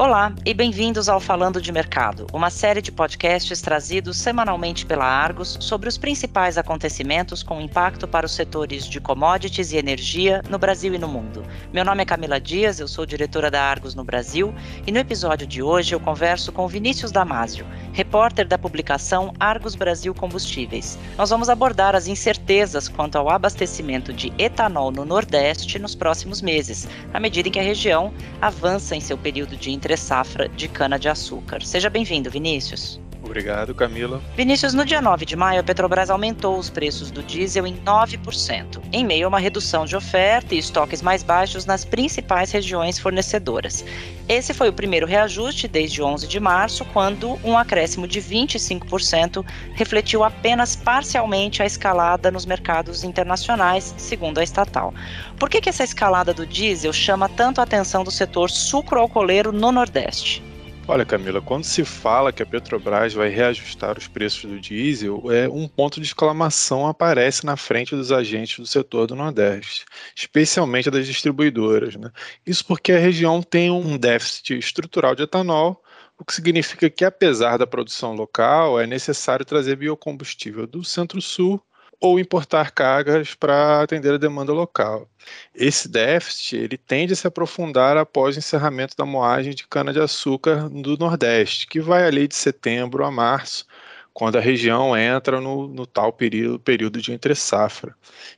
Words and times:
Olá 0.00 0.32
e 0.46 0.54
bem-vindos 0.54 1.10
ao 1.10 1.20
Falando 1.20 1.60
de 1.60 1.70
Mercado, 1.70 2.26
uma 2.32 2.48
série 2.48 2.80
de 2.80 2.90
podcasts 2.90 3.60
trazidos 3.60 4.16
semanalmente 4.16 4.86
pela 4.86 5.04
Argos 5.04 5.58
sobre 5.60 5.90
os 5.90 5.98
principais 5.98 6.56
acontecimentos 6.56 7.42
com 7.42 7.60
impacto 7.60 8.08
para 8.08 8.24
os 8.24 8.32
setores 8.32 8.88
de 8.88 8.98
commodities 8.98 9.72
e 9.72 9.76
energia 9.76 10.40
no 10.48 10.58
Brasil 10.58 10.94
e 10.94 10.98
no 10.98 11.06
mundo. 11.06 11.44
Meu 11.70 11.84
nome 11.84 12.00
é 12.00 12.06
Camila 12.06 12.40
Dias, 12.40 12.80
eu 12.80 12.88
sou 12.88 13.04
diretora 13.04 13.50
da 13.50 13.62
Argos 13.62 13.94
no 13.94 14.02
Brasil 14.02 14.54
e 14.86 14.90
no 14.90 14.98
episódio 14.98 15.46
de 15.46 15.62
hoje 15.62 15.94
eu 15.94 16.00
converso 16.00 16.50
com 16.50 16.66
Vinícius 16.66 17.12
Damasio, 17.12 17.66
repórter 17.92 18.48
da 18.48 18.56
publicação 18.56 19.34
Argos 19.38 19.74
Brasil 19.74 20.14
Combustíveis. 20.14 20.98
Nós 21.18 21.28
vamos 21.28 21.50
abordar 21.50 21.94
as 21.94 22.06
incertezas 22.06 22.88
quanto 22.88 23.18
ao 23.18 23.28
abastecimento 23.28 24.14
de 24.14 24.32
etanol 24.38 24.90
no 24.90 25.04
Nordeste 25.04 25.78
nos 25.78 25.94
próximos 25.94 26.40
meses, 26.40 26.88
à 27.12 27.20
medida 27.20 27.50
em 27.50 27.52
que 27.52 27.60
a 27.60 27.62
região 27.62 28.14
avança 28.40 28.96
em 28.96 29.00
seu 29.00 29.18
período 29.18 29.58
de 29.58 29.70
entre 29.90 29.96
safra 29.96 30.48
de 30.48 30.68
cana-de-açúcar. 30.68 31.62
Seja 31.62 31.90
bem-vindo, 31.90 32.30
Vinícius. 32.30 33.00
Obrigado, 33.22 33.74
Camila. 33.74 34.20
Vinícius, 34.34 34.74
no 34.74 34.84
dia 34.84 35.00
9 35.00 35.24
de 35.24 35.36
maio, 35.36 35.60
a 35.60 35.62
Petrobras 35.62 36.10
aumentou 36.10 36.58
os 36.58 36.70
preços 36.70 37.10
do 37.10 37.22
diesel 37.22 37.66
em 37.66 37.76
9%, 37.76 38.80
em 38.92 39.04
meio 39.04 39.26
a 39.26 39.28
uma 39.28 39.38
redução 39.38 39.84
de 39.84 39.94
oferta 39.94 40.54
e 40.54 40.58
estoques 40.58 41.02
mais 41.02 41.22
baixos 41.22 41.66
nas 41.66 41.84
principais 41.84 42.50
regiões 42.50 42.98
fornecedoras. 42.98 43.84
Esse 44.28 44.54
foi 44.54 44.68
o 44.68 44.72
primeiro 44.72 45.06
reajuste 45.06 45.68
desde 45.68 46.02
11 46.02 46.26
de 46.26 46.40
março, 46.40 46.84
quando 46.86 47.38
um 47.44 47.58
acréscimo 47.58 48.08
de 48.08 48.20
25% 48.20 49.44
refletiu 49.74 50.24
apenas 50.24 50.74
parcialmente 50.74 51.62
a 51.62 51.66
escalada 51.66 52.30
nos 52.30 52.46
mercados 52.46 53.04
internacionais, 53.04 53.94
segundo 53.98 54.38
a 54.38 54.44
estatal. 54.44 54.94
Por 55.38 55.50
que, 55.50 55.60
que 55.60 55.68
essa 55.68 55.84
escalada 55.84 56.32
do 56.32 56.46
diesel 56.46 56.92
chama 56.92 57.28
tanto 57.28 57.60
a 57.60 57.64
atenção 57.64 58.02
do 58.02 58.10
setor 58.10 58.50
sucroalcooleiro 58.50 59.52
no 59.52 59.70
Nordeste? 59.70 60.49
Olha, 60.90 61.06
Camila, 61.06 61.40
quando 61.40 61.62
se 61.62 61.84
fala 61.84 62.32
que 62.32 62.42
a 62.42 62.46
Petrobras 62.46 63.14
vai 63.14 63.28
reajustar 63.28 63.96
os 63.96 64.08
preços 64.08 64.50
do 64.50 64.58
diesel, 64.58 65.22
é 65.30 65.48
um 65.48 65.68
ponto 65.68 66.00
de 66.00 66.06
exclamação 66.08 66.84
aparece 66.84 67.46
na 67.46 67.56
frente 67.56 67.94
dos 67.94 68.10
agentes 68.10 68.58
do 68.58 68.66
setor 68.66 69.06
do 69.06 69.14
Nordeste, 69.14 69.84
especialmente 70.16 70.90
das 70.90 71.06
distribuidoras. 71.06 71.94
Né? 71.94 72.10
Isso 72.44 72.66
porque 72.66 72.90
a 72.90 72.98
região 72.98 73.40
tem 73.40 73.70
um 73.70 73.96
déficit 73.96 74.58
estrutural 74.58 75.14
de 75.14 75.22
etanol, 75.22 75.80
o 76.18 76.24
que 76.24 76.34
significa 76.34 76.90
que, 76.90 77.04
apesar 77.04 77.56
da 77.56 77.68
produção 77.68 78.12
local, 78.12 78.80
é 78.80 78.84
necessário 78.84 79.44
trazer 79.44 79.76
biocombustível 79.76 80.66
do 80.66 80.82
Centro-Sul 80.82 81.62
ou 82.00 82.18
importar 82.18 82.70
cargas 82.70 83.34
para 83.34 83.82
atender 83.82 84.14
a 84.14 84.18
demanda 84.18 84.52
local. 84.52 85.06
Esse 85.54 85.86
déficit 85.86 86.56
ele 86.56 86.78
tende 86.78 87.12
a 87.12 87.16
se 87.16 87.26
aprofundar 87.26 87.96
após 87.98 88.34
o 88.34 88.38
encerramento 88.38 88.96
da 88.96 89.04
moagem 89.04 89.54
de 89.54 89.66
cana-de-açúcar 89.66 90.68
do 90.70 90.96
Nordeste, 90.96 91.66
que 91.66 91.78
vai 91.78 92.04
ali 92.04 92.26
de 92.26 92.34
setembro 92.34 93.04
a 93.04 93.10
março, 93.10 93.66
quando 94.12 94.36
a 94.36 94.40
região 94.40 94.96
entra 94.96 95.40
no, 95.40 95.68
no 95.68 95.86
tal 95.86 96.12
período, 96.12 96.58
período 96.58 97.00
de 97.00 97.12
entre-safra. 97.12 97.94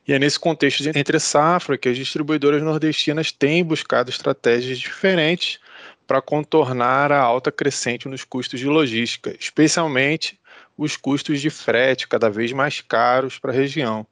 E 0.07 0.13
é 0.13 0.19
nesse 0.19 0.39
contexto 0.39 0.83
de 0.83 0.89
entre-safra 0.89 1.77
que 1.77 1.89
as 1.89 1.97
distribuidoras 1.97 2.61
nordestinas 2.61 3.31
têm 3.31 3.63
buscado 3.63 4.09
estratégias 4.09 4.77
diferentes 4.77 5.59
para 6.05 6.21
contornar 6.21 7.11
a 7.11 7.19
alta 7.19 7.51
crescente 7.51 8.07
nos 8.07 8.23
custos 8.23 8.59
de 8.59 8.67
logística, 8.67 9.35
especialmente 9.39 10.37
os 10.77 10.97
custos 10.97 11.41
de 11.41 11.49
frete 11.49 12.07
cada 12.07 12.29
vez 12.29 12.51
mais 12.51 12.81
caros 12.81 13.37
para 13.37 13.51
a 13.51 13.55
região, 13.55 14.05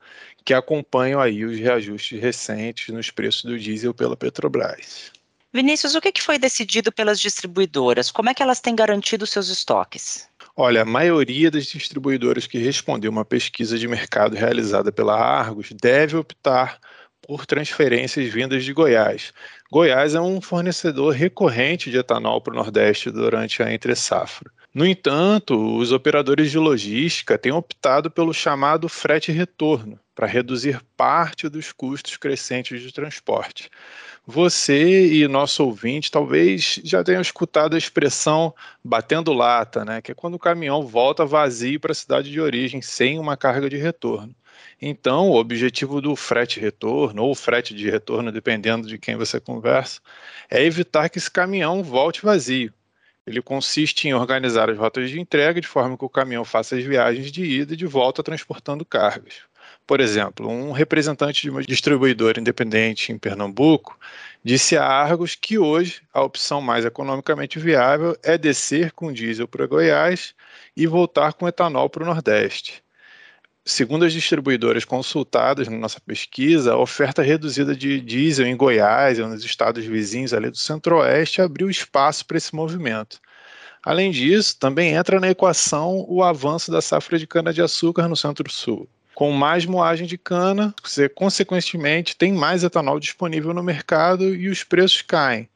que 0.44 0.54
acompanham 0.54 1.20
aí 1.20 1.44
os 1.46 1.58
reajustes 1.58 2.22
recentes 2.22 2.94
nos 2.94 3.10
preços 3.10 3.44
do 3.44 3.58
diesel 3.58 3.94
pela 3.94 4.16
Petrobras. 4.16 5.12
Vinícius, 5.54 5.96
o 5.96 6.02
que 6.02 6.22
foi 6.22 6.40
decidido 6.40 6.92
pelas 6.92 7.20
distribuidoras? 7.20 8.10
Como 8.10 8.30
é 8.30 8.34
que 8.34 8.42
elas 8.42 8.62
têm 8.62 8.74
garantido 8.74 9.28
seus 9.28 9.50
estoques? 9.50 10.30
Olha, 10.56 10.84
a 10.84 10.86
maioria 10.86 11.52
das 11.52 11.66
distribuidoras 11.66 12.48
que 12.48 12.58
respondeu 12.58 13.12
uma 13.12 13.26
pesquisa 13.26 13.78
de 13.78 13.88
mercado 13.88 14.36
realizada 14.36 14.92
pela 14.92 15.16
Argos 15.16 15.72
deve 15.72 16.16
optar 16.16 16.80
por 17.22 17.46
transferências 17.46 18.32
vindas 18.32 18.64
de 18.64 18.74
Goiás. 18.74 19.34
Goiás 19.72 20.16
é 20.16 20.22
um 20.22 20.42
fornecedor 20.42 21.14
recorrente 21.14 21.92
de 21.92 21.98
etanol 21.98 22.42
para 22.42 22.54
o 22.54 22.56
Nordeste 22.56 23.12
durante 23.12 23.62
a 23.62 23.74
entre-safra. 23.74 24.52
No 24.74 24.86
entanto, 24.86 25.54
os 25.78 25.92
operadores 25.92 26.50
de 26.50 26.58
logística 26.58 27.38
têm 27.38 27.52
optado 27.52 28.10
pelo 28.10 28.34
chamado 28.34 28.88
frete 28.88 29.30
retorno, 29.30 30.00
para 30.16 30.26
reduzir 30.26 30.82
parte 30.96 31.50
dos 31.50 31.74
custos 31.74 32.16
crescentes 32.16 32.82
de 32.82 32.94
transporte. 32.94 33.70
Você 34.26 35.14
e 35.14 35.28
nosso 35.28 35.66
ouvinte 35.66 36.10
talvez 36.10 36.80
já 36.86 37.04
tenham 37.04 37.22
escutado 37.22 37.76
a 37.76 37.78
expressão 37.78 38.56
batendo 38.82 39.34
lata, 39.34 39.84
né? 39.84 40.02
que 40.02 40.14
é 40.14 40.16
quando 40.16 40.36
o 40.36 40.40
caminhão 40.40 40.88
volta 40.88 41.26
vazio 41.26 41.78
para 41.78 41.92
a 41.92 41.96
cidade 41.96 42.32
de 42.32 42.40
origem 42.40 42.82
sem 42.82 43.20
uma 43.20 43.36
carga 43.36 43.70
de 43.70 43.76
retorno. 43.76 44.34
Então, 44.82 45.30
o 45.30 45.36
objetivo 45.36 46.00
do 46.00 46.16
frete 46.16 46.62
retorno, 46.62 47.24
ou 47.24 47.36
frete 47.36 47.74
de 47.76 47.90
retorno, 47.90 48.32
dependendo 48.32 48.88
de 48.88 48.98
quem 48.98 49.18
você 49.18 49.38
conversa, 49.38 50.00
é 50.50 50.64
evitar 50.64 51.10
que 51.10 51.18
esse 51.18 51.30
caminhão 51.30 51.84
volte 51.84 52.22
vazio 52.22 52.74
ele 53.26 53.42
consiste 53.42 54.08
em 54.08 54.14
organizar 54.14 54.70
as 54.70 54.78
rotas 54.78 55.10
de 55.10 55.20
entrega 55.20 55.62
de 55.62 55.68
forma 55.68 55.98
que 55.98 56.06
o 56.06 56.10
caminhão 56.10 56.44
faça 56.44 56.76
as 56.76 56.84
viagens 56.84 57.32
de 57.32 57.44
ida 57.44 57.74
e 57.74 57.78
de 57.78 57.86
volta 57.86 58.24
transportando 58.24 58.86
cargas. 58.86 59.42
Por 59.86 60.00
exemplo, 60.00 60.48
um 60.48 60.72
representante 60.72 61.42
de 61.42 61.50
uma 61.50 61.62
distribuidora 61.62 62.40
independente 62.40 63.12
em 63.12 63.18
Pernambuco 63.18 64.00
disse 64.44 64.78
a 64.78 64.86
Argos 64.86 65.36
que 65.36 65.58
hoje 65.58 66.02
a 66.14 66.22
opção 66.22 66.62
mais 66.62 66.86
economicamente 66.86 67.60
viável 67.60 68.18
é 68.24 68.38
descer 68.38 68.92
com 68.92 69.12
diesel 69.12 69.48
para 69.48 69.68
Goiás 69.68 70.34
e 70.76 70.88
voltar 70.88 71.34
com 71.34 71.48
etanol 71.48 71.90
para 71.90 72.04
o 72.04 72.06
Nordeste. 72.06 72.84
Segundo 73.72 74.04
as 74.04 74.12
distribuidoras 74.12 74.84
consultadas 74.84 75.70
na 75.70 75.78
nossa 75.78 75.98
pesquisa, 76.02 76.74
a 76.74 76.78
oferta 76.78 77.22
reduzida 77.22 77.74
de 77.74 78.02
diesel 78.02 78.46
em 78.46 78.58
Goiás 78.58 79.18
e 79.18 79.22
nos 79.22 79.46
estados 79.46 79.86
vizinhos 79.86 80.34
ali 80.34 80.50
do 80.50 80.58
Centro-Oeste 80.58 81.42
abriu 81.42 81.70
espaço 81.70 82.26
para 82.26 82.36
esse 82.36 82.54
movimento. 82.54 83.18
Além 83.82 84.12
disso, 84.12 84.60
também 84.60 84.92
entra 84.94 85.22
na 85.22 85.30
equação 85.30 86.06
o 86.10 86.22
avanço 86.22 86.70
da 86.70 86.82
safra 86.82 87.18
de 87.18 87.26
cana-de-açúcar 87.26 88.10
no 88.10 88.18
Centro-Sul. 88.18 88.90
Com 89.16 89.32
mais 89.32 89.66
moagem 89.66 90.06
de 90.06 90.18
cana, 90.18 90.76
você 90.84 91.08
consequentemente 91.08 92.18
tem 92.18 92.34
mais 92.34 92.66
etanol 92.66 93.00
disponível 93.00 93.54
no 93.54 93.64
mercado 93.64 94.36
e 94.36 94.50
os 94.50 94.66
preços 94.66 95.02
caem 95.02 95.48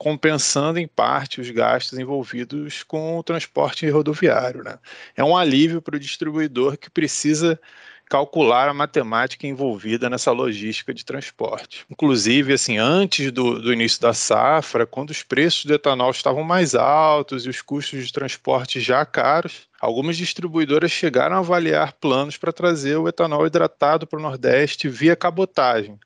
compensando 0.00 0.78
em 0.78 0.88
parte 0.88 1.42
os 1.42 1.50
gastos 1.50 1.98
envolvidos 1.98 2.82
com 2.82 3.18
o 3.18 3.22
transporte 3.22 3.86
rodoviário. 3.90 4.64
Né? 4.64 4.78
É 5.14 5.22
um 5.22 5.36
alívio 5.36 5.82
para 5.82 5.94
o 5.94 6.00
distribuidor 6.00 6.78
que 6.78 6.88
precisa 6.88 7.60
calcular 8.08 8.66
a 8.66 8.72
matemática 8.72 9.46
envolvida 9.46 10.08
nessa 10.08 10.32
logística 10.32 10.94
de 10.94 11.04
transporte. 11.04 11.84
Inclusive, 11.90 12.54
assim, 12.54 12.78
antes 12.78 13.30
do, 13.30 13.60
do, 13.60 13.74
início 13.74 14.00
da 14.00 14.14
safra, 14.14 14.86
quando 14.86 15.10
os 15.10 15.22
preços 15.22 15.66
do 15.66 15.74
etanol 15.74 16.10
estavam 16.10 16.42
mais 16.42 16.74
altos 16.74 17.44
e 17.44 17.50
os 17.50 17.60
custos 17.60 18.06
de 18.06 18.10
transporte 18.10 18.80
já 18.80 19.04
caros, 19.04 19.68
algumas 19.80 20.16
distribuidoras 20.16 20.90
chegaram 20.92 21.36
a 21.36 21.38
avaliar 21.38 21.94
planos 21.94 22.36
para 22.36 22.52
trazer 22.52 22.96
o 22.96 23.08
etanol 23.08 23.46
hidratado 23.46 24.06
para 24.06 24.18
o 24.18 24.22
Nordeste 24.22 24.88
via 24.88 25.16
cabotagem 25.16 25.98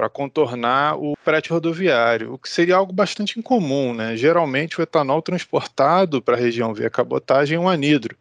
para 0.00 0.08
contornar 0.08 0.96
o 0.96 1.12
frete 1.22 1.50
rodoviário, 1.50 2.32
o 2.32 2.38
que 2.38 2.48
seria 2.48 2.76
algo 2.76 2.90
bastante 2.90 3.38
incomum. 3.38 3.92
Né? 3.92 4.16
Geralmente, 4.16 4.80
o 4.80 4.82
etanol 4.82 5.20
transportado 5.20 6.22
para 6.22 6.36
a 6.36 6.40
região 6.40 6.72
via 6.72 6.88
cabotagem 6.88 7.58
é 7.58 7.60
um 7.60 7.68
anidro, 7.68 8.16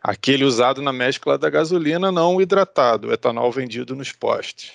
aquele 0.00 0.44
usado 0.44 0.80
na 0.80 0.92
mescla 0.92 1.36
da 1.36 1.50
gasolina 1.50 2.12
não 2.12 2.40
hidratado, 2.40 3.08
o 3.08 3.12
etanol 3.12 3.50
vendido 3.50 3.96
nos 3.96 4.12
postes. 4.12 4.74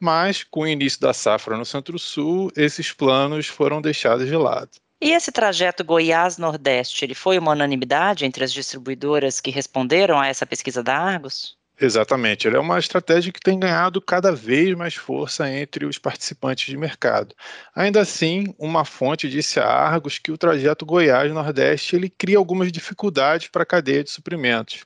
Mas, 0.00 0.42
com 0.42 0.60
o 0.60 0.66
início 0.66 0.98
da 0.98 1.12
safra 1.12 1.58
no 1.58 1.66
Centro-Sul, 1.66 2.50
esses 2.56 2.90
planos 2.90 3.46
foram 3.46 3.82
deixados 3.82 4.26
de 4.26 4.36
lado. 4.36 4.70
E 5.00 5.12
esse 5.12 5.30
trajeto 5.30 5.84
Goiás-Nordeste, 5.84 7.04
ele 7.04 7.14
foi 7.14 7.38
uma 7.38 7.52
unanimidade 7.52 8.24
entre 8.24 8.42
as 8.42 8.52
distribuidoras 8.52 9.40
que 9.40 9.50
responderam 9.50 10.18
a 10.18 10.26
essa 10.26 10.44
pesquisa 10.44 10.82
da 10.82 10.96
Argos? 10.98 11.56
Exatamente, 11.80 12.48
ele 12.48 12.56
é 12.56 12.60
uma 12.60 12.78
estratégia 12.80 13.32
que 13.32 13.38
tem 13.38 13.56
ganhado 13.60 14.02
cada 14.02 14.32
vez 14.32 14.76
mais 14.76 14.96
força 14.96 15.48
entre 15.48 15.86
os 15.86 15.96
participantes 15.96 16.66
de 16.66 16.76
mercado. 16.76 17.32
Ainda 17.72 18.00
assim, 18.00 18.52
uma 18.58 18.84
fonte 18.84 19.28
disse 19.28 19.60
a 19.60 19.66
Argos 19.66 20.18
que 20.18 20.32
o 20.32 20.38
trajeto 20.38 20.84
Goiás-Nordeste 20.84 21.94
ele 21.94 22.10
cria 22.10 22.36
algumas 22.36 22.72
dificuldades 22.72 23.46
para 23.46 23.62
a 23.62 23.66
cadeia 23.66 24.02
de 24.02 24.10
suprimentos. 24.10 24.84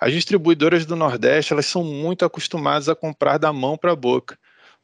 As 0.00 0.12
distribuidoras 0.12 0.84
do 0.84 0.96
Nordeste 0.96 1.52
elas 1.52 1.66
são 1.66 1.84
muito 1.84 2.24
acostumadas 2.24 2.88
a 2.88 2.96
comprar 2.96 3.38
da 3.38 3.52
mão 3.52 3.78
para 3.78 3.92
a 3.92 3.96
boca. 3.96 4.36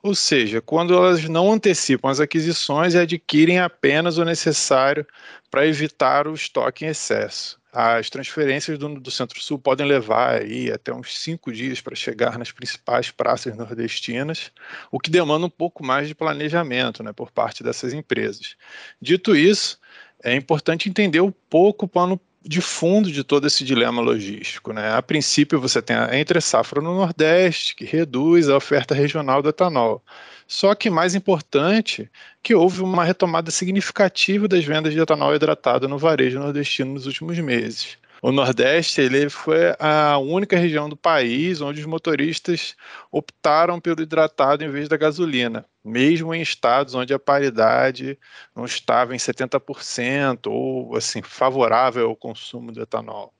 Ou 0.03 0.15
seja, 0.15 0.63
quando 0.63 0.95
elas 0.95 1.29
não 1.29 1.53
antecipam 1.53 2.09
as 2.09 2.21
aquisições 2.21 2.95
e 2.95 2.99
adquirem 2.99 3.59
apenas 3.59 4.17
o 4.17 4.25
necessário 4.25 5.07
para 5.51 5.67
evitar 5.67 6.27
o 6.27 6.35
estoque 6.35 6.85
em 6.85 6.89
excesso. 6.89 7.61
As 7.73 8.11
transferências 8.11 8.79
do, 8.79 8.99
do 8.99 9.11
Centro-Sul 9.11 9.59
podem 9.59 9.87
levar 9.87 10.41
aí 10.41 10.73
até 10.73 10.93
uns 10.93 11.17
cinco 11.19 11.53
dias 11.53 11.81
para 11.81 11.95
chegar 11.95 12.37
nas 12.37 12.51
principais 12.51 13.11
praças 13.11 13.57
nordestinas, 13.57 14.51
o 14.91 14.99
que 14.99 15.11
demanda 15.11 15.47
um 15.47 15.51
pouco 15.51 15.85
mais 15.85 16.09
de 16.09 16.15
planejamento 16.15 17.03
né, 17.03 17.13
por 17.13 17.31
parte 17.31 17.63
dessas 17.63 17.93
empresas. 17.93 18.57
Dito 19.01 19.37
isso, 19.37 19.79
é 20.25 20.35
importante 20.35 20.89
entender 20.89 21.21
um 21.21 21.31
pouco 21.31 21.85
o 21.85 21.89
pano 21.89 22.21
de 22.43 22.61
fundo 22.61 23.11
de 23.11 23.23
todo 23.23 23.47
esse 23.47 23.65
dilema 23.65 24.01
logístico. 24.01 24.73
Né? 24.73 24.93
A 24.93 25.03
princípio, 25.03 25.61
você 25.61 25.83
tem 25.83 25.97
a 25.97 26.19
entre 26.19 26.41
safra 26.41 26.81
no 26.81 26.95
Nordeste, 26.95 27.75
que 27.75 27.85
reduz 27.85 28.49
a 28.49 28.57
oferta 28.57 28.95
regional 28.95 29.43
do 29.43 29.51
etanol. 29.51 30.03
Só 30.47 30.75
que 30.75 30.91
mais 30.91 31.15
importante, 31.15 32.11
que 32.43 32.55
houve 32.55 32.83
uma 32.83 33.05
retomada 33.05 33.51
significativa 33.51 34.49
das 34.49 34.65
vendas 34.65 34.93
de 34.93 35.01
etanol 35.01 35.35
hidratado 35.35 35.89
no 35.89 35.99
varejo 35.99 36.41
nordestino 36.41 36.95
nos 36.95 37.07
últimos 37.07 37.39
meses. 37.39 37.99
O 38.23 38.31
Nordeste 38.31 39.01
ele 39.01 39.31
foi 39.31 39.75
a 39.79 40.19
única 40.19 40.57
região 40.59 40.89
do 40.89 40.97
país 40.97 41.61
onde 41.63 41.81
os 41.81 41.87
motoristas 41.87 42.77
optaram 43.11 43.81
pelo 43.81 44.03
hidratado 44.03 44.63
em 44.63 44.69
vez 44.71 44.89
da 44.89 44.97
gasolina, 44.97 45.65
mesmo 45.83 46.35
em 46.35 46.43
estados 46.43 46.95
onde 46.95 47.15
a 47.15 47.19
paridade 47.19 48.19
não 48.55 48.67
estava 48.67 49.15
em 49.15 49.19
70% 49.19 50.49
ou 50.49 50.95
assim 50.97 51.23
favorável 51.23 52.09
ao 52.09 52.17
consumo 52.17 52.71
de 52.73 52.81
etanol. 52.81 53.33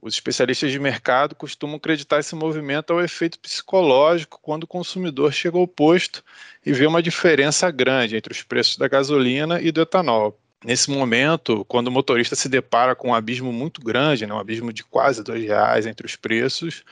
Os 0.00 0.14
especialistas 0.14 0.70
de 0.72 0.78
mercado 0.78 1.34
costumam 1.34 1.76
acreditar 1.76 2.18
esse 2.20 2.34
movimento 2.34 2.92
ao 2.92 3.02
efeito 3.02 3.38
psicológico 3.38 4.38
quando 4.42 4.64
o 4.64 4.66
consumidor 4.66 5.32
chega 5.32 5.58
ao 5.58 5.66
posto 5.66 6.22
e 6.64 6.72
vê 6.72 6.86
uma 6.86 7.02
diferença 7.02 7.70
grande 7.70 8.16
entre 8.16 8.32
os 8.32 8.42
preços 8.42 8.76
da 8.78 8.88
gasolina 8.88 9.60
e 9.60 9.70
do 9.72 9.80
etanol. 9.82 10.38
Nesse 10.64 10.90
momento, 10.90 11.64
quando 11.66 11.88
o 11.88 11.90
motorista 11.90 12.34
se 12.34 12.48
depara 12.48 12.94
com 12.94 13.08
um 13.10 13.14
abismo 13.14 13.52
muito 13.52 13.80
grande, 13.80 14.26
né, 14.26 14.34
um 14.34 14.38
abismo 14.38 14.72
de 14.72 14.82
quase 14.82 15.22
dois 15.22 15.44
reais 15.44 15.86
entre 15.86 16.06
os 16.06 16.16
preços, 16.16 16.82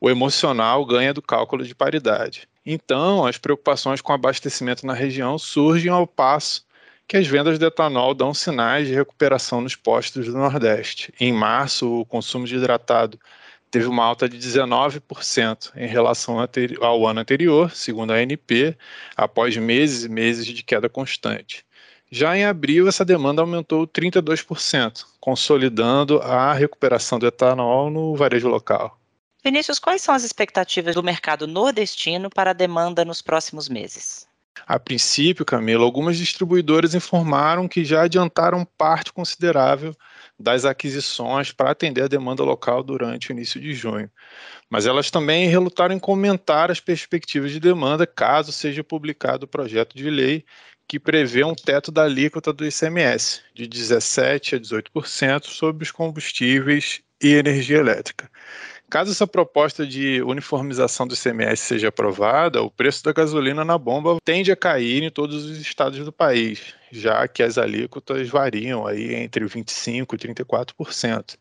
o 0.00 0.10
emocional 0.10 0.84
ganha 0.84 1.14
do 1.14 1.22
cálculo 1.22 1.64
de 1.64 1.74
paridade. 1.74 2.48
Então, 2.66 3.24
as 3.24 3.38
preocupações 3.38 4.00
com 4.00 4.12
abastecimento 4.12 4.86
na 4.86 4.94
região 4.94 5.38
surgem 5.38 5.90
ao 5.90 6.06
passo 6.06 6.66
que 7.06 7.16
as 7.16 7.26
vendas 7.26 7.58
de 7.58 7.66
etanol 7.66 8.14
dão 8.14 8.32
sinais 8.32 8.86
de 8.86 8.94
recuperação 8.94 9.60
nos 9.60 9.76
postos 9.76 10.26
do 10.26 10.32
Nordeste. 10.32 11.12
Em 11.20 11.32
março, 11.32 12.00
o 12.00 12.06
consumo 12.06 12.46
de 12.46 12.56
hidratado 12.56 13.18
teve 13.70 13.86
uma 13.86 14.04
alta 14.04 14.28
de 14.28 14.38
19% 14.38 15.72
em 15.76 15.86
relação 15.86 16.36
ao 16.80 17.06
ano 17.06 17.20
anterior, 17.20 17.70
segundo 17.70 18.12
a 18.12 18.16
ANP, 18.16 18.76
após 19.16 19.56
meses 19.56 20.04
e 20.04 20.08
meses 20.08 20.46
de 20.46 20.62
queda 20.62 20.88
constante. 20.88 21.64
Já 22.14 22.36
em 22.36 22.44
abril, 22.44 22.86
essa 22.86 23.06
demanda 23.06 23.40
aumentou 23.40 23.88
32%, 23.88 25.06
consolidando 25.18 26.20
a 26.20 26.52
recuperação 26.52 27.18
do 27.18 27.26
etanol 27.26 27.88
no 27.88 28.14
varejo 28.14 28.48
local. 28.48 29.00
Vinícius, 29.42 29.78
quais 29.78 30.02
são 30.02 30.14
as 30.14 30.22
expectativas 30.22 30.94
do 30.94 31.02
mercado 31.02 31.46
nordestino 31.46 32.28
para 32.28 32.50
a 32.50 32.52
demanda 32.52 33.02
nos 33.02 33.22
próximos 33.22 33.66
meses? 33.66 34.28
A 34.66 34.78
princípio, 34.78 35.42
Camila, 35.42 35.84
algumas 35.84 36.18
distribuidoras 36.18 36.94
informaram 36.94 37.66
que 37.66 37.82
já 37.82 38.02
adiantaram 38.02 38.66
parte 38.76 39.10
considerável 39.10 39.96
das 40.38 40.66
aquisições 40.66 41.50
para 41.50 41.70
atender 41.70 42.02
a 42.02 42.08
demanda 42.08 42.44
local 42.44 42.82
durante 42.82 43.30
o 43.30 43.32
início 43.32 43.58
de 43.58 43.72
junho. 43.72 44.10
Mas 44.68 44.84
elas 44.84 45.10
também 45.10 45.48
relutaram 45.48 45.94
em 45.94 45.98
comentar 45.98 46.70
as 46.70 46.78
perspectivas 46.78 47.50
de 47.50 47.58
demanda 47.58 48.06
caso 48.06 48.52
seja 48.52 48.84
publicado 48.84 49.46
o 49.46 49.48
projeto 49.48 49.96
de 49.96 50.10
lei 50.10 50.44
que 50.86 50.98
prevê 50.98 51.44
um 51.44 51.54
teto 51.54 51.90
da 51.90 52.04
alíquota 52.04 52.52
do 52.52 52.66
ICMS 52.66 53.42
de 53.54 53.66
17% 53.68 54.56
a 54.56 54.60
18% 54.60 55.46
sobre 55.46 55.84
os 55.84 55.90
combustíveis 55.90 57.00
e 57.22 57.34
energia 57.34 57.78
elétrica. 57.78 58.30
Caso 58.92 59.10
essa 59.10 59.26
proposta 59.26 59.86
de 59.86 60.20
uniformização 60.20 61.06
do 61.06 61.14
ICMS 61.14 61.62
seja 61.62 61.88
aprovada, 61.88 62.60
o 62.60 62.70
preço 62.70 63.02
da 63.02 63.10
gasolina 63.10 63.64
na 63.64 63.78
bomba 63.78 64.18
tende 64.22 64.52
a 64.52 64.56
cair 64.56 65.02
em 65.02 65.08
todos 65.08 65.46
os 65.46 65.56
estados 65.56 66.04
do 66.04 66.12
país, 66.12 66.74
já 66.90 67.26
que 67.26 67.42
as 67.42 67.56
alíquotas 67.56 68.28
variam 68.28 68.86
aí 68.86 69.14
entre 69.14 69.46
25% 69.46 70.12
e 70.12 70.34
34%. 70.34 71.38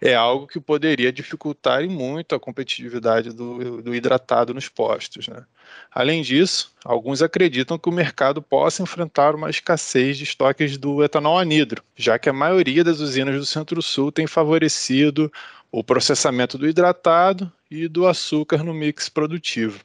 É 0.00 0.14
algo 0.14 0.46
que 0.46 0.60
poderia 0.60 1.12
dificultar 1.12 1.82
muito 1.88 2.36
a 2.36 2.38
competitividade 2.38 3.32
do, 3.32 3.82
do 3.82 3.92
hidratado 3.92 4.54
nos 4.54 4.68
postos. 4.68 5.26
Né? 5.26 5.44
Além 5.90 6.22
disso, 6.22 6.72
alguns 6.84 7.20
acreditam 7.20 7.80
que 7.80 7.88
o 7.88 7.92
mercado 7.92 8.40
possa 8.40 8.80
enfrentar 8.80 9.34
uma 9.34 9.50
escassez 9.50 10.16
de 10.16 10.22
estoques 10.22 10.78
do 10.78 11.02
etanol 11.02 11.36
anidro, 11.36 11.82
já 11.96 12.16
que 12.16 12.28
a 12.28 12.32
maioria 12.32 12.84
das 12.84 13.00
usinas 13.00 13.34
do 13.34 13.44
Centro-Sul 13.44 14.12
tem 14.12 14.28
favorecido 14.28 15.32
o 15.72 15.82
processamento 15.82 16.58
do 16.58 16.68
hidratado 16.68 17.50
e 17.70 17.88
do 17.88 18.06
açúcar 18.06 18.62
no 18.62 18.74
mix 18.74 19.08
produtivo. 19.08 19.82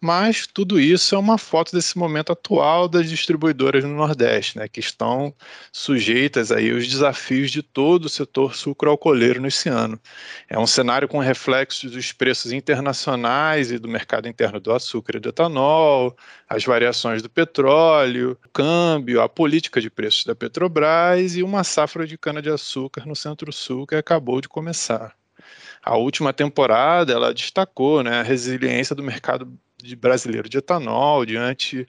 Mas 0.00 0.46
tudo 0.46 0.78
isso 0.78 1.14
é 1.14 1.18
uma 1.18 1.38
foto 1.38 1.72
desse 1.72 1.96
momento 1.96 2.32
atual 2.32 2.86
das 2.86 3.08
distribuidoras 3.08 3.82
no 3.82 3.94
Nordeste, 3.94 4.58
né, 4.58 4.68
que 4.68 4.80
estão 4.80 5.34
sujeitas 5.72 6.52
aí 6.52 6.70
aos 6.70 6.86
desafios 6.86 7.50
de 7.50 7.62
todo 7.62 8.04
o 8.04 8.08
setor 8.08 8.54
sucroalcooleiro 8.54 9.40
nesse 9.40 9.68
ano. 9.68 9.98
É 10.48 10.58
um 10.58 10.66
cenário 10.66 11.08
com 11.08 11.18
reflexos 11.18 11.90
dos 11.90 12.12
preços 12.12 12.52
internacionais 12.52 13.70
e 13.70 13.78
do 13.78 13.88
mercado 13.88 14.28
interno 14.28 14.60
do 14.60 14.72
açúcar 14.72 15.16
e 15.16 15.20
do 15.20 15.30
etanol, 15.30 16.16
as 16.48 16.64
variações 16.64 17.22
do 17.22 17.30
petróleo, 17.30 18.38
o 18.44 18.48
câmbio, 18.50 19.22
a 19.22 19.28
política 19.28 19.80
de 19.80 19.90
preços 19.90 20.24
da 20.24 20.34
Petrobras 20.34 21.36
e 21.36 21.42
uma 21.42 21.64
safra 21.64 22.06
de 22.06 22.18
cana-de-açúcar 22.18 23.06
no 23.06 23.16
Centro-Sul 23.16 23.86
que 23.86 23.94
acabou 23.94 24.40
de 24.40 24.48
começar. 24.48 25.14
A 25.82 25.96
última 25.96 26.32
temporada 26.32 27.12
ela 27.12 27.32
destacou 27.32 28.02
né, 28.02 28.20
a 28.20 28.22
resiliência 28.22 28.94
do 28.94 29.02
mercado 29.02 29.56
de 29.82 29.94
brasileiro 29.94 30.48
de 30.48 30.58
etanol 30.58 31.26
diante 31.26 31.86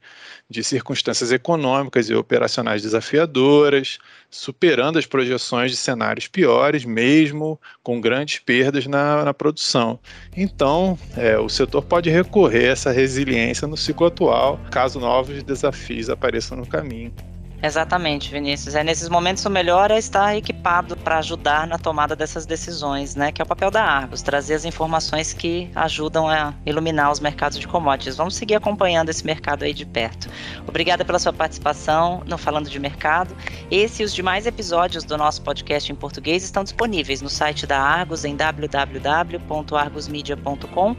de 0.50 0.64
circunstâncias 0.64 1.32
econômicas 1.32 2.10
e 2.10 2.14
operacionais 2.14 2.82
desafiadoras, 2.82 3.98
superando 4.30 5.00
as 5.00 5.06
projeções 5.06 5.72
de 5.72 5.78
cenários 5.78 6.28
piores, 6.28 6.84
mesmo 6.84 7.60
com 7.82 8.02
grandes 8.02 8.40
perdas 8.40 8.86
na, 8.88 9.24
na 9.24 9.34
produção. 9.34 10.00
Então, 10.36 11.00
é, 11.16 11.38
o 11.38 11.48
setor 11.48 11.84
pode 11.84 12.10
recorrer 12.10 12.70
a 12.70 12.72
essa 12.72 12.92
resiliência 12.92 13.68
no 13.68 13.78
ciclo 13.78 14.08
atual, 14.08 14.60
caso 14.70 15.00
novos 15.00 15.42
desafios 15.44 16.10
apareçam 16.10 16.58
no 16.58 16.66
caminho. 16.66 17.14
Exatamente, 17.62 18.30
Vinícius. 18.30 18.76
É 18.76 18.84
nesses 18.84 19.08
momentos 19.10 19.44
o 19.44 19.50
melhor 19.50 19.90
é 19.90 19.98
estar 19.98 20.36
equipado 20.36 20.96
para 20.96 21.18
ajudar 21.18 21.66
na 21.66 21.80
tomada 21.80 22.16
dessas 22.16 22.46
decisões, 22.46 23.16
né? 23.16 23.32
Que 23.32 23.42
é 23.42 23.44
o 23.44 23.48
papel 23.48 23.72
da 23.72 23.84
Argos, 23.84 24.22
trazer 24.22 24.54
as 24.54 24.64
informações 24.64 25.34
que 25.34 25.68
ajudam 25.74 26.30
a 26.30 26.54
iluminar 26.66 27.12
os 27.12 27.20
mercados 27.20 27.58
de 27.58 27.68
commodities. 27.68 28.16
Vamos 28.16 28.36
seguir 28.36 28.54
acompanhando 28.54 29.10
esse 29.10 29.26
mercado 29.26 29.64
aí 29.64 29.74
de 29.74 29.88
perto. 29.88 30.30
Obrigada 30.68 31.04
pela 31.04 31.18
sua 31.18 31.34
participação 31.34 32.22
no 32.28 32.38
Falando 32.38 32.70
de 32.70 32.80
Mercado. 32.80 33.36
Esse 33.72 34.04
e 34.04 34.06
os 34.06 34.14
demais 34.14 34.46
episódios 34.46 35.04
do 35.04 35.18
nosso 35.18 35.42
podcast 35.42 35.92
em 35.92 35.96
português 35.96 36.44
estão 36.44 36.64
disponíveis 36.64 37.24
no 37.24 37.30
site 37.30 37.66
da 37.66 37.82
Argos 37.82 38.24
em 38.24 38.36
www.argosmedia.com 38.36 40.96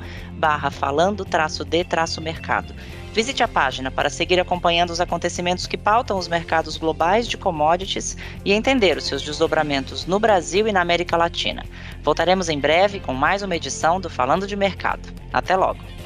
Visite 3.19 3.43
a 3.43 3.49
página 3.49 3.91
para 3.91 4.09
seguir 4.09 4.39
acompanhando 4.39 4.91
os 4.91 5.01
acontecimentos 5.01 5.67
que 5.67 5.77
pautam 5.77 6.17
os 6.17 6.29
mercados 6.29 6.77
globais 6.77 7.27
de 7.27 7.37
commodities 7.37 8.17
e 8.45 8.53
entender 8.53 8.97
os 8.97 9.07
seus 9.07 9.23
desdobramentos 9.23 10.07
no 10.07 10.21
Brasil 10.21 10.69
e 10.69 10.73
na 10.73 10.83
América 10.83 11.17
Latina. 11.17 11.65
Voltaremos 12.01 12.49
em 12.49 12.61
breve 12.61 13.01
com 13.01 13.13
mais 13.13 13.43
uma 13.43 13.57
edição 13.57 14.01
do 14.01 14.09
Falando 14.09 14.47
de 14.47 14.55
Mercado. 14.55 15.13
Até 15.33 15.57
logo! 15.57 15.98